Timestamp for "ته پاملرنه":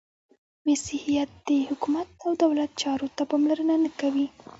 3.15-3.75